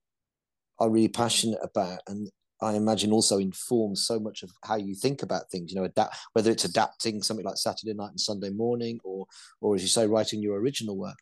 [0.80, 2.28] are really passionate about, and
[2.62, 5.72] I imagine also informs so much of how you think about things.
[5.72, 9.26] You know, adapt whether it's adapting something like Saturday night and Sunday morning, or
[9.60, 11.18] or as you say, writing your original work.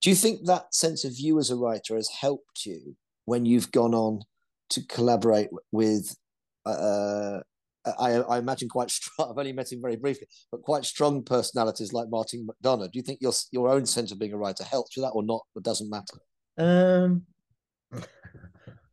[0.00, 3.70] Do you think that sense of you as a writer has helped you when you've
[3.70, 4.22] gone on
[4.70, 6.16] to collaborate with
[6.66, 7.40] uh,
[7.84, 9.30] I, I, imagine quite strong.
[9.30, 12.92] I've only met him very briefly, but quite strong personalities like Martin McDonagh.
[12.92, 15.22] Do you think your your own sense of being a writer helps with that, or
[15.22, 15.42] not?
[15.56, 16.18] It doesn't matter.
[16.58, 17.26] Um,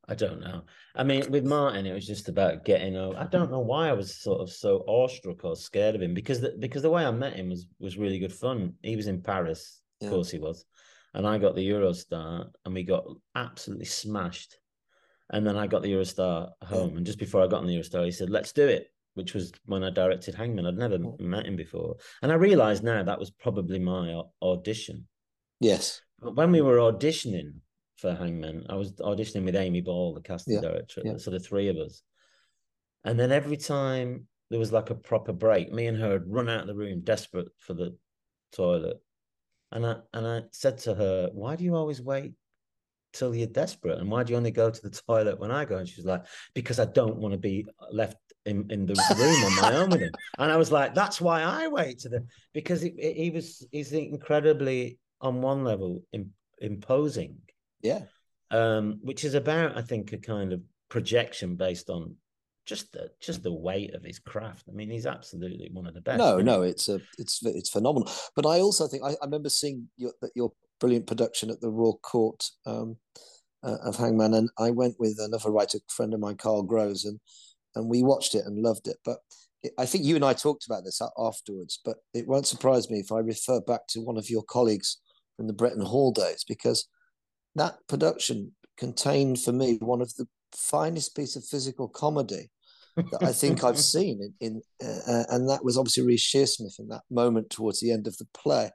[0.10, 0.64] I don't know.
[0.96, 3.18] I mean, with Martin, it was just about getting over.
[3.18, 6.42] I don't know why I was sort of so awestruck or scared of him because
[6.42, 8.74] the, because the way I met him was was really good fun.
[8.82, 10.08] He was in Paris, yeah.
[10.08, 10.66] of course he was,
[11.14, 14.58] and I got the Eurostar, and we got absolutely smashed.
[15.32, 16.98] And then I got the Eurostar home.
[16.98, 19.52] And just before I got on the Eurostar, he said, let's do it, which was
[19.66, 20.66] when I directed Hangman.
[20.66, 21.18] I'd never oh.
[21.20, 21.98] met him before.
[22.24, 25.08] And I realized now that was probably my audition.
[25.60, 26.02] Yes.
[26.20, 27.54] But when we were auditioning
[28.00, 28.66] for Hangman.
[28.70, 30.62] I was auditioning with Amy Ball, the casting yeah.
[30.62, 31.02] director.
[31.04, 31.18] Yeah.
[31.18, 32.02] So the three of us.
[33.04, 36.50] And then every time there was like a proper break, me and her had run
[36.50, 37.96] out of the room, desperate for the
[38.54, 38.98] toilet.
[39.72, 42.34] And I and I said to her, "Why do you always wait
[43.14, 44.00] till you're desperate.
[44.00, 45.78] And why do you only go to the toilet when I go?
[45.78, 49.56] And she's like, because I don't want to be left in, in the room on
[49.62, 50.12] my own with him.
[50.38, 53.92] And I was like, that's why I wait to the because it, he was he's
[53.92, 56.04] incredibly on one level
[56.62, 57.38] imposing.
[57.82, 58.02] Yeah.
[58.52, 62.16] Um, which is about, I think, a kind of projection based on
[62.66, 64.66] just the just the weight of his craft.
[64.70, 66.20] I mean, he's absolutely one of the best.
[66.20, 68.10] No, no, it's a it's it's phenomenal.
[68.36, 72.00] But I also think I, I remember seeing your your brilliant production at the Royal
[72.04, 72.98] Court um,
[73.64, 77.20] uh, of Hangman, and I went with another writer friend of mine, Carl Groves, and
[77.76, 78.98] and we watched it and loved it.
[79.04, 79.18] But
[79.64, 81.80] it, I think you and I talked about this afterwards.
[81.84, 84.98] But it won't surprise me if I refer back to one of your colleagues
[85.38, 86.88] from the Bretton Hall days because
[87.56, 92.50] that production contained for me one of the finest piece of physical comedy
[92.96, 96.80] that I think I've seen in, in uh, uh, and that was obviously Reece Shearsmith
[96.80, 98.72] in that moment towards the end of the play.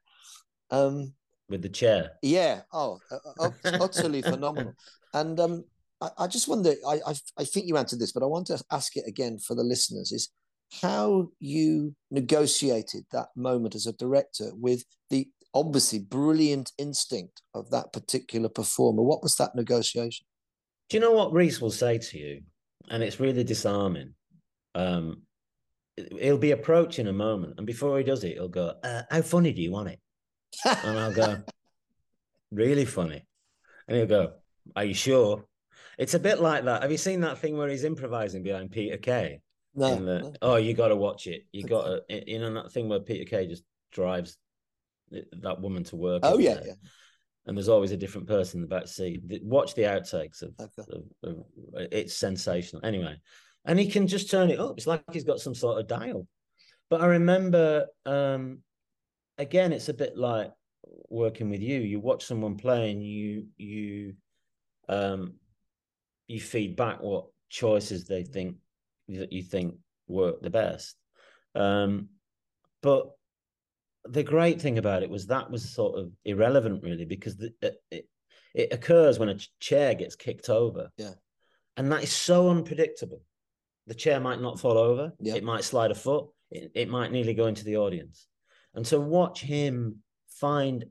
[0.70, 1.14] Um,
[1.48, 2.12] with the chair.
[2.22, 2.62] Yeah.
[2.72, 4.74] Oh, uh, uh utterly phenomenal.
[5.12, 5.64] And um,
[6.00, 6.74] I, I, just wonder.
[6.86, 9.54] I, I, I think you answered this, but I want to ask it again for
[9.54, 10.30] the listeners: is
[10.82, 17.92] how you negotiated that moment as a director with the obviously brilliant instinct of that
[17.92, 19.02] particular performer.
[19.02, 20.26] What was that negotiation?
[20.88, 22.42] Do you know what Reece will say to you?
[22.90, 24.14] and it's really disarming.
[24.74, 25.22] Um,
[25.96, 29.52] he'll be approaching a moment, and before he does it, he'll go, uh, "How funny
[29.52, 30.00] do you want it?"
[30.64, 31.42] and I'll go,
[32.50, 33.26] "Really funny,"
[33.88, 34.34] and he'll go,
[34.76, 35.46] "Are you sure?"
[35.96, 36.82] It's a bit like that.
[36.82, 39.40] Have you seen that thing where he's improvising behind Peter Kay?
[39.76, 40.32] No, The, no.
[40.42, 41.46] Oh, you got to watch it.
[41.52, 43.62] You got to, you know, that thing where Peter Kay just
[43.92, 44.36] drives
[45.10, 46.20] that woman to work.
[46.24, 46.66] Oh yeah, there.
[46.68, 46.72] yeah.
[47.46, 49.22] And there's always a different person in the back seat.
[49.42, 50.82] Watch the outtakes of, Okay.
[51.22, 51.44] of, of
[51.92, 52.84] it's sensational.
[52.84, 53.16] Anyway,
[53.66, 54.74] and he can just turn it up.
[54.78, 56.26] It's like he's got some sort of dial.
[56.88, 58.60] But I remember, um,
[59.38, 60.52] again, it's a bit like
[61.10, 61.80] working with you.
[61.80, 64.14] You watch someone play, and you you
[64.88, 65.34] um,
[66.28, 68.56] you feed back what choices they think
[69.08, 69.76] that you think
[70.08, 70.96] work the best.
[71.54, 72.08] Um,
[72.82, 73.10] but
[74.04, 77.76] the great thing about it was that was sort of irrelevant, really, because the, it,
[77.90, 78.08] it
[78.54, 80.90] it occurs when a chair gets kicked over.
[80.96, 81.14] Yeah.
[81.76, 83.20] and that is so unpredictable.
[83.86, 85.12] The chair might not fall over.
[85.34, 86.26] It might slide a foot.
[86.50, 88.28] It, it might nearly go into the audience.
[88.74, 89.96] And to watch him
[90.28, 90.84] find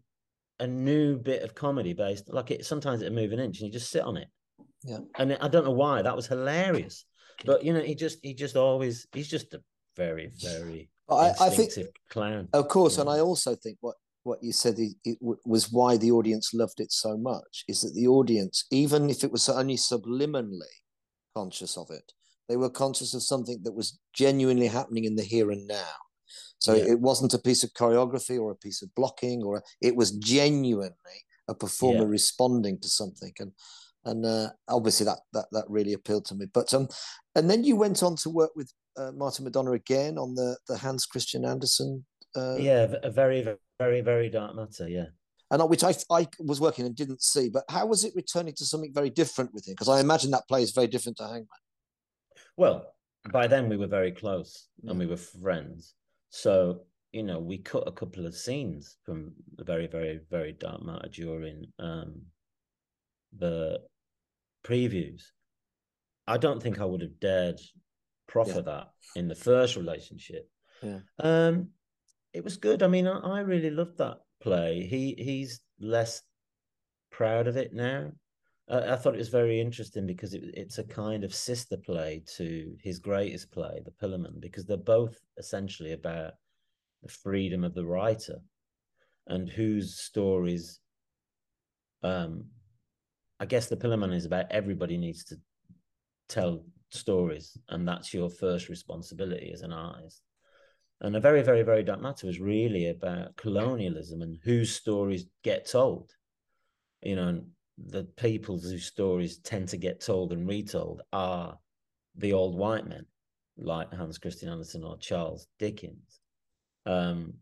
[0.60, 3.74] a new bit of comedy based, like it sometimes it move an inch and you
[3.74, 4.28] just sit on it.
[4.84, 5.00] Yeah.
[5.18, 7.06] And I don't know why that was hilarious,
[7.46, 9.62] but you know, he just he just always he's just a
[9.96, 11.72] very very I, I think,
[12.10, 12.48] clown.
[12.54, 15.98] of course, and I also think what what you said it, it w- was why
[15.98, 19.76] the audience loved it so much is that the audience, even if it was only
[19.76, 20.76] subliminally
[21.36, 22.14] conscious of it,
[22.48, 25.94] they were conscious of something that was genuinely happening in the here and now.
[26.60, 26.86] So Yeah.
[26.94, 30.12] it wasn't a piece of choreography or a piece of blocking, or a, it was
[30.12, 32.12] genuinely a performer Yeah.
[32.12, 33.52] responding to something, and
[34.06, 36.46] and uh, obviously that that that really appealed to me.
[36.54, 36.88] But um,
[37.36, 40.78] and then you went on to work with uh, Martin McDonagh again on the the
[40.78, 43.42] Hans Christian Andersen uh, yeah, a very
[43.80, 44.90] very very dark matter.
[44.90, 45.06] Yeah.
[45.52, 47.50] and which I I was working and didn't see.
[47.50, 49.74] But how was it returning to something very different with him?
[49.74, 51.48] Because I imagine that play is very different to Hangman.
[52.58, 52.94] Well,
[53.32, 54.92] by then we were very close Yeah.
[54.92, 55.94] and we were friends.
[56.30, 60.82] So, you know, we cut a couple of scenes from the very, very, very dark
[60.84, 62.22] matter during um
[63.38, 63.80] the
[64.64, 65.22] previews.
[66.28, 67.60] I don't think I would have dared
[68.34, 68.72] proffer Yeah.
[68.72, 70.50] that in the first relationship.
[70.82, 71.00] Yeah.
[71.20, 71.70] Um
[72.34, 72.82] it was good.
[72.82, 74.70] I mean, I, I really loved that play.
[74.94, 76.22] He he's less
[77.12, 78.12] proud of it now.
[78.68, 82.24] I, I thought it was very interesting because it, it's a kind of sister play
[82.38, 86.34] to his greatest play, The Pillowman, because they're both essentially about
[87.04, 88.40] the freedom of the writer
[89.28, 90.80] and whose stories.
[92.02, 92.46] Um,
[93.40, 95.36] I guess The Pillowman is about everybody needs to
[96.30, 100.22] tell stories, and that's your first responsibility as an artist.
[101.02, 105.70] And a very, very, very dark matter was really about colonialism and whose stories get
[105.70, 106.12] told.
[107.02, 107.42] You know,
[107.78, 111.58] the people whose stories tend to get told and retold are
[112.16, 113.06] the old white men,
[113.58, 116.22] like Hans Christian Andersen or Charles Dickens.
[116.86, 117.34] Um,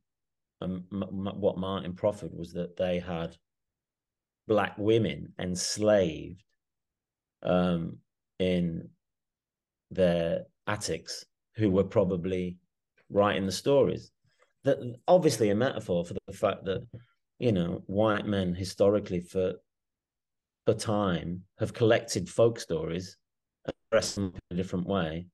[0.62, 3.36] and what Martin proffered was that they had
[4.48, 6.44] black women enslaved
[7.44, 7.98] um,
[8.40, 8.90] in
[9.92, 11.26] their attics
[11.56, 12.58] who were probably
[13.10, 14.12] writing the stories.
[14.64, 14.78] That
[15.08, 16.88] obviously a metaphor for the fact that
[17.40, 19.54] you know white men historically for
[20.66, 23.18] for time have collected folk stories,
[23.68, 25.26] expressed them in a different way,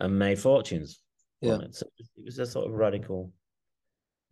[0.00, 1.00] and made fortunes
[1.40, 1.66] from Yeah.
[1.66, 1.74] it.
[1.74, 3.32] So it was a sort of radical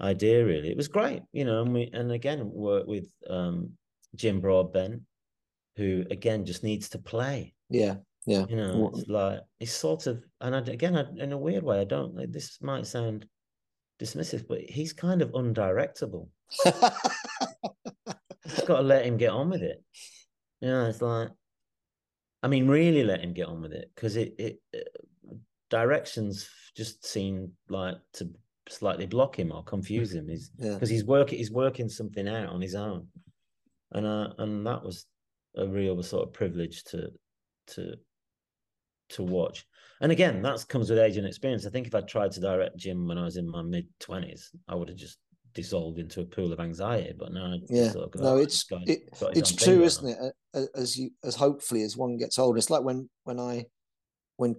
[0.00, 0.70] idea, really.
[0.70, 3.70] It was great, you know, and we and again worked with um,
[4.16, 5.02] Jim Broadbent,
[5.76, 7.54] who again just needs to play.
[7.70, 8.46] Yeah, yeah.
[8.48, 11.80] You know, it's like it's sort of, and I, again, I, in a weird way,
[11.80, 12.14] I don't.
[12.14, 13.26] like, This might sound
[14.00, 16.28] dismissive, but he's kind of undirectable.
[18.46, 19.82] Just got to let him get on with it.
[20.60, 21.28] You know, it's like,
[22.42, 25.34] I mean, really let him get on with it because it, it, uh,
[25.70, 28.30] directions just seem like to
[28.68, 30.28] slightly block him or confuse him.
[30.28, 30.74] He's yeah.
[30.74, 33.08] because he's working, he's working something out on his own,
[33.92, 35.06] and uh, and that was
[35.56, 37.10] a real sort of privilege to
[37.68, 37.94] to
[39.10, 39.66] to watch.
[40.00, 41.66] And again, that comes with age and experience.
[41.66, 44.50] I think if I tried to direct Jim when I was in my mid twenties,
[44.68, 45.18] I would have just
[45.54, 47.14] dissolved into a pool of anxiety.
[47.16, 47.92] But now, Yeah.
[47.92, 50.68] sort of No, "Oh, it's guy's it, got it's true, isn't on." it?
[50.74, 53.66] As you as hopefully as one gets older, it's like when when I
[54.36, 54.56] when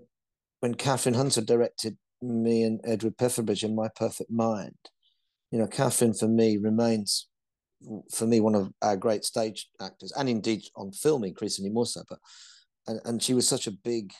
[0.61, 4.77] when Kathryn Hunter directed me and Edward Petherbridge in My Perfect Mind.
[5.51, 7.27] You know, Kathryn for me remains
[8.11, 12.03] for me one of our great stage actors, and indeed on film increasingly more so.
[12.09, 12.19] But
[12.87, 14.13] and, and she was such a big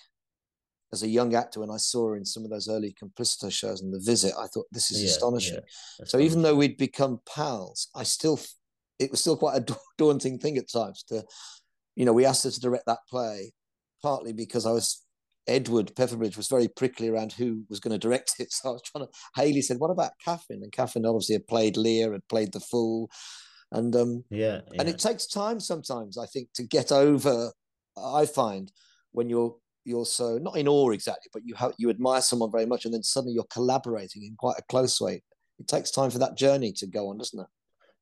[0.95, 3.81] as a young actor when I saw her in some of those early Complicité shows
[3.81, 5.59] and The Visit, I thought this is Yeah, astonishing.
[5.99, 8.39] yeah, So even though we'd become pals, I still
[8.97, 11.23] it was still quite a da- daunting thing at times to,
[11.97, 13.51] you know, we asked her to direct that play,
[14.01, 15.03] partly because I was
[15.47, 18.47] Edward Petherbridge was very prickly around who was going to direct it.
[18.53, 19.11] So I was trying to.
[19.35, 23.11] Hayley said, "What about Kathryn?" And Kathryn obviously had played Lear, had played the Fool,
[23.71, 24.79] and um, yeah, yeah.
[24.79, 26.17] and it takes time sometimes.
[26.17, 27.51] I think to get over.
[27.97, 28.71] I find
[29.11, 29.55] when you're
[29.85, 32.93] you're so not in awe exactly, but you have you admire someone very much, and
[32.93, 35.21] then suddenly you're collaborating in quite a close way.
[35.59, 37.47] It takes time for that journey to go on, doesn't it?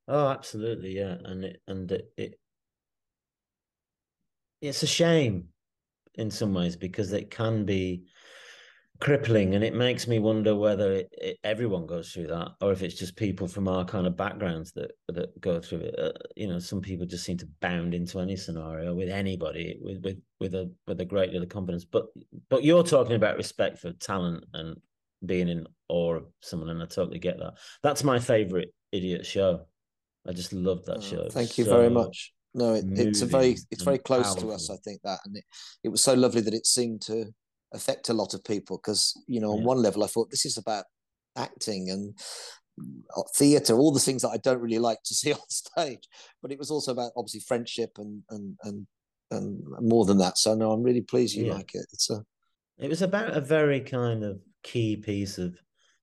[0.08, 2.40] Oh, absolutely, yeah, and it and it, it
[4.62, 5.50] it's a shame
[6.16, 8.06] in some ways because it can be
[9.00, 12.82] crippling and it makes me wonder whether it, it, everyone goes through that or if
[12.82, 16.00] it's just people from our kind of backgrounds that that go through it.
[16.00, 20.04] Uh, you know some people just seem to bound into any scenario with anybody with
[20.04, 21.86] with with a with a great deal of confidence.
[21.86, 22.06] But
[22.50, 24.80] but you're talking about respect for talent and
[25.26, 27.54] being in awe of someone and I totally get that.
[27.82, 29.66] That's my favorite idiot show.
[30.28, 31.30] I just love that oh, show.
[31.30, 32.34] Thank you so very much.
[32.54, 34.50] No, it, it's a very it's very close powerful.
[34.50, 34.70] to us.
[34.70, 35.44] I think that, and it,
[35.84, 37.26] it was so lovely that it seemed to
[37.74, 39.66] affect a lot of people because you know, on yeah.
[39.66, 40.86] one level, I thought this is about
[41.36, 42.18] acting and
[43.16, 46.08] uh, theatre, all the things that I don't really like to see on stage.
[46.42, 48.88] But it was also about obviously friendship and and and
[49.32, 50.38] and more than that.
[50.38, 51.54] So no, I'm really pleased you yeah.
[51.54, 51.86] like it.
[51.92, 52.24] It's a.
[52.80, 55.56] It was about a very kind of key piece of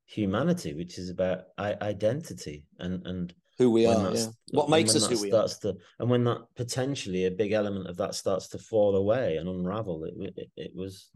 [0.07, 4.15] humanity, which is about identity and and who we are.
[4.15, 4.27] Yeah.
[4.53, 5.47] What makes us who we are.
[5.47, 9.49] To, and when that potentially a big element of that starts to fall away and
[9.49, 11.11] unravel, it it, it was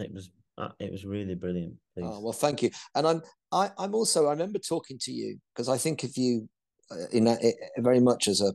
[0.00, 1.74] it was uh, it was really brilliant.
[2.00, 2.70] Oh, well, thank you.
[2.94, 6.48] And I'm I, I'm also I remember talking to you because I think of you
[6.90, 7.36] uh, in a,
[7.78, 8.54] very much as a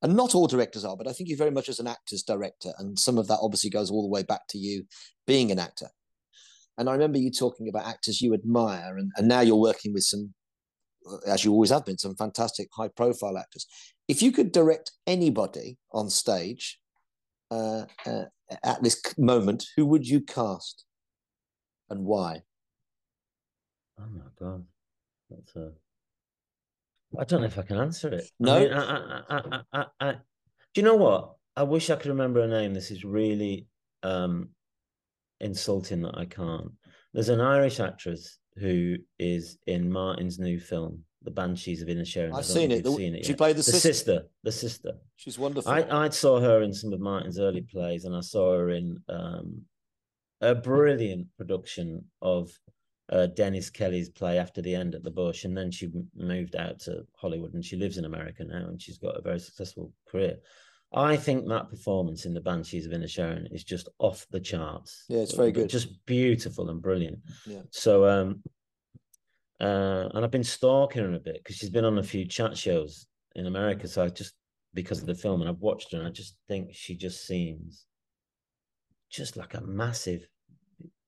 [0.00, 2.72] and not all directors are, but I think you very much as an actor's director,
[2.78, 4.84] and some of that obviously goes all the way back to you
[5.26, 5.88] being an actor.
[6.76, 10.04] And I remember you talking about actors you admire, and, and now you're working with
[10.04, 10.34] some
[11.26, 13.66] as you always have been, some fantastic high profile actors.
[14.08, 16.77] If you could direct anybody on stage
[17.50, 18.24] uh, uh,
[18.62, 20.84] at this moment, who would you cast
[21.90, 22.42] and why?
[23.98, 24.64] Oh my God.
[25.30, 25.72] That's a.
[27.18, 28.24] I don't know if I can answer it.
[28.38, 28.56] No.
[28.56, 30.18] I mean, I, I, I, do
[30.76, 31.34] you know what?
[31.56, 32.74] I wish I could remember a name.
[32.74, 33.66] This is really
[34.02, 34.50] um,
[35.40, 36.70] insulting that I can't.
[37.14, 42.34] There's an Irish actress who is in Martin's new film, The Banshees of Inisherin.
[42.34, 42.84] I've seen it.
[42.84, 43.24] The, seen it.
[43.24, 43.38] She yet.
[43.38, 43.88] played the, the sister.
[43.88, 44.22] sister.
[44.44, 44.92] The sister.
[45.16, 45.70] She's wonderful.
[45.70, 49.02] I, I saw her in some of Martin's early plays, and I saw her in
[49.08, 49.62] um,
[50.40, 52.50] a brilliant production of
[53.10, 56.78] uh, Dennis Kelly's play After the End at the Bush, and then she moved out
[56.80, 60.36] to Hollywood, and she lives in America now, and she's got a very successful career.
[60.92, 65.04] I think that performance in the Banshees of Inisherin is just off the charts.
[65.08, 65.68] Yeah, it's very good.
[65.68, 67.18] Just beautiful and brilliant.
[67.46, 67.60] Yeah.
[67.70, 68.42] So um
[69.60, 72.56] uh and I've been stalking her a bit because she's been on a few chat
[72.56, 73.88] shows in America.
[73.88, 74.34] So I just
[74.74, 77.86] because of the film and I've watched her and I just think she just seems
[79.10, 80.26] just like a massive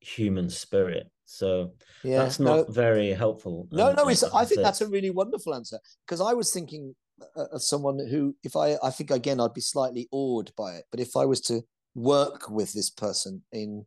[0.01, 1.11] human spirit.
[1.27, 3.69] So yeah, that's not no, very helpful.
[3.71, 6.95] No, no, it's I think that's a really wonderful answer because I was thinking
[7.37, 10.85] of someone who, if I, I think again, I'd be slightly awed by it.
[10.91, 11.63] But if I was to
[11.95, 13.85] work with this person in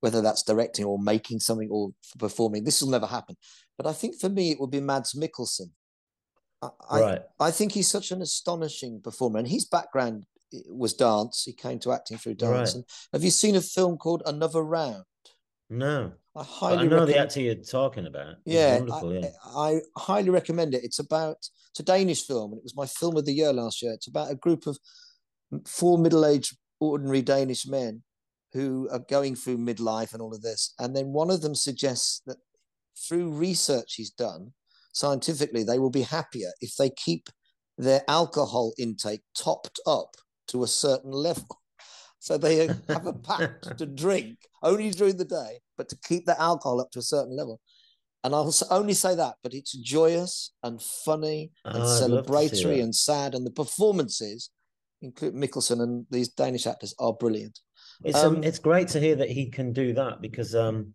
[0.00, 3.36] whether that's directing or making something or performing, this will never happen.
[3.78, 5.70] But I think for me, it would be Mads Mikkelsen.
[6.60, 7.22] I, right.
[7.38, 11.44] I, I think he's such an astonishing performer, and his background eh, was dance.
[11.44, 12.70] He came to acting through dance.
[12.70, 12.74] Right.
[12.74, 15.04] And have you seen a film called Another Round?
[15.70, 16.12] No.
[16.36, 17.08] I highly I know recommend...
[17.08, 18.36] the actor you're talking about.
[18.44, 19.28] yeah, I, yeah.
[19.56, 20.82] I, highly recommend it.
[20.82, 21.36] It's about
[21.70, 23.92] it's a Danish film, and it was my film of the year last year.
[23.92, 24.78] It's about a group of
[25.64, 28.02] four middle-aged, ordinary Danish men
[28.52, 32.22] who are going through midlife and all of this, and then one of them suggests
[32.26, 32.38] that
[33.06, 34.52] through research he's done
[34.92, 37.28] scientifically, they will be happier if they keep
[37.76, 40.16] their alcohol intake topped up
[40.48, 41.46] to a certain level.
[42.20, 46.38] So they have a pact to drink only during the day, but to keep the
[46.38, 47.60] alcohol up to a certain level.
[48.24, 53.36] And I'll only say that, but it's joyous and funny and oh, celebratory and sad.
[53.36, 54.50] And the performances,
[55.00, 57.60] including Mikkelsen and these Danish actors, are brilliant.
[58.02, 60.94] It's um, um, it's great to hear that he can do that because um,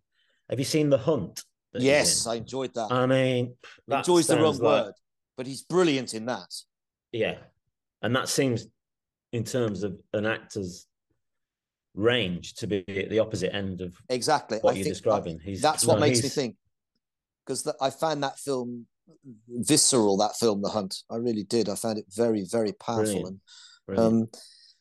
[0.50, 1.42] have you seen The Hunt?
[1.82, 2.90] Yes, I enjoyed that.
[2.90, 3.54] I mean,
[3.88, 4.84] enjoys the wrong like...
[4.84, 4.92] word,
[5.36, 6.52] but he's brilliant in that.
[7.12, 7.36] Yeah,
[8.02, 8.66] and that seems,
[9.32, 10.86] in terms of an actor's
[11.94, 15.38] range to be at the opposite end of exactly what I you're describing.
[15.42, 16.56] He's, that's what no, makes me think
[17.46, 18.86] because I found that film
[19.48, 20.16] visceral.
[20.16, 21.68] That film, The Hunt, I really did.
[21.68, 23.04] I found it very, very powerful.
[23.04, 23.28] Brilliant.
[23.28, 23.40] And
[23.86, 24.14] Brilliant.
[24.14, 24.28] Um,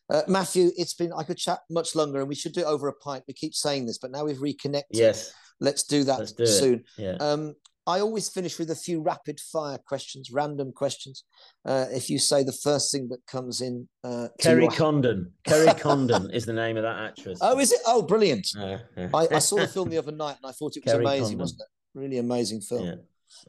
[0.10, 2.88] uh, Matthew, it's been I could chat much longer, and we should do it over
[2.88, 3.24] a pint.
[3.28, 4.98] We keep saying this, but now we've reconnected.
[4.98, 5.34] Yes,
[5.64, 6.84] let's do that let's do soon.
[6.98, 7.16] Yeah.
[7.20, 7.56] Um,
[7.86, 11.26] I always finish with a few rapid fire questions, random questions.
[11.66, 14.68] Uh, if you say the first thing that comes in, uh, Kerry.
[14.68, 15.32] Condon.
[15.46, 17.40] Kerry Condon is the name of that actress.
[17.42, 17.82] Oh, is it?
[17.86, 18.48] Oh, brilliant!
[18.58, 19.10] Uh, yeah.
[19.14, 21.24] I, I, saw the film the other night and I thought it was Kerry amazing,
[21.24, 21.40] Condon.
[21.40, 22.00] wasn't it?
[22.00, 22.86] Really amazing film.
[22.86, 22.96] Yeah.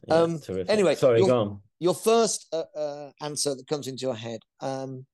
[0.07, 1.59] Yeah, um, anyway, sorry, your, go on.
[1.79, 5.05] Your first uh, uh, answer that comes into your head: um,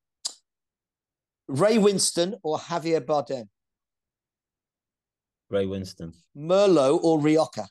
[1.47, 3.49] Ray Winstone or Javier Bardem?
[5.51, 6.13] Ray Winstone.
[6.35, 7.67] Merlot or Rioja?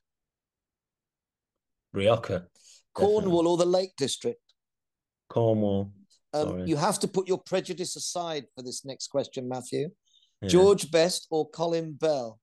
[1.92, 2.46] Rioja.
[2.94, 4.40] Cornwall or the Lake District?
[5.28, 5.92] Cornwall.
[6.32, 9.90] Um, you have to put your prejudice aside for this next question, Matthew.
[10.42, 10.48] Yeah.
[10.48, 12.38] George Best or Colin Bell?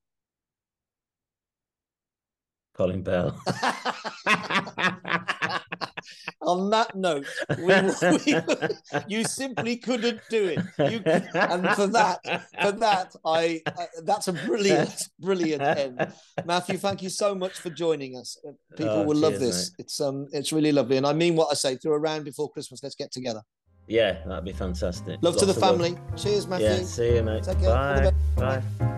[2.78, 3.36] Colin Bell.
[6.41, 7.25] On that note,
[7.57, 7.73] we,
[8.11, 8.36] we,
[9.17, 10.59] you simply couldn't do it.
[10.91, 11.01] You,
[11.34, 12.19] and for that,
[12.61, 16.13] for that, I uh, that's a brilliant, brilliant end.
[16.45, 18.38] Matthew, thank you so much for joining us.
[18.47, 19.71] Uh, people oh, will cheers, love this.
[19.71, 19.84] Mate.
[19.84, 21.75] It's um, it's really lovely, and I mean what I say.
[21.75, 23.41] Through a round before Christmas, let's get together.
[23.88, 25.21] Yeah, that'd be fantastic.
[25.21, 25.91] Love Lots to the family.
[25.91, 26.15] Love.
[26.15, 26.67] Cheers, Matthew.
[26.67, 27.43] Yeah, see you, mate.
[27.43, 27.69] Take care.
[27.69, 28.11] Bye.
[28.38, 28.61] Bye.
[28.80, 28.97] Bye.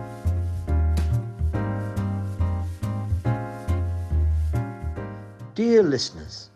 [5.60, 6.52] Dear listeners,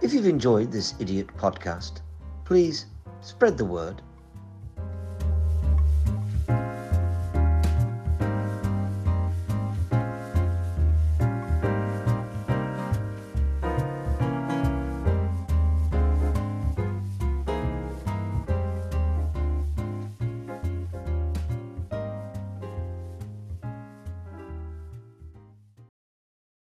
[0.00, 2.02] if you've enjoyed this idiot podcast,
[2.44, 2.86] please
[3.20, 4.00] spread the word